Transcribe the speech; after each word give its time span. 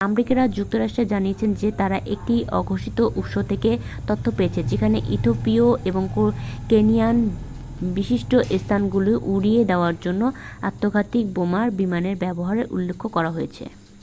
"America 0.01 0.29
যুক্তরাষ্ট্র 0.57 1.01
জানিয়েছে 1.05 1.45
যে 1.55 1.69
তারা 1.71 1.97
একটি 2.13 2.35
অঘোষিত 2.51 2.99
উৎস 3.15 3.33
থেকে 3.47 3.71
তথ্য 4.07 4.25
পেয়েছে 4.31 4.61
যেখানে 4.63 4.97
ইথিওপিয়া 5.15 5.67
এবং 5.85 6.03
কেনিয়ার 6.69 7.15
"বিশিষ্ট 7.91 8.31
স্থানগুলি" 8.57 9.13
উড়িয়ে 9.33 9.61
দেওয়ার 9.65 9.95
জন্য 10.01 10.21
আত্মঘাতী 10.61 11.19
বোমারু 11.35 11.71
বিমানের 11.79 12.15
ব্যবহারের 12.15 12.67
উল্লেখ 12.71 12.99
করা 13.07 13.31
হয়েছে। 13.31 13.63